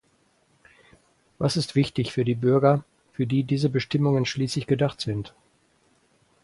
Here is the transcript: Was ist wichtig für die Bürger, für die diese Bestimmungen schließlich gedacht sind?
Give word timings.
Was 1.37 1.57
ist 1.57 1.75
wichtig 1.75 2.11
für 2.11 2.25
die 2.25 2.33
Bürger, 2.33 2.83
für 3.13 3.27
die 3.27 3.43
diese 3.43 3.69
Bestimmungen 3.69 4.25
schließlich 4.25 4.65
gedacht 4.65 4.99
sind? 4.99 5.35